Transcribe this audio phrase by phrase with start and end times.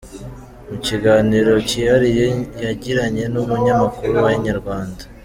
[0.67, 2.25] Mu kiganiro kihariye
[2.63, 5.01] yagiranye n'umunyamakuru wa Inyarwanda.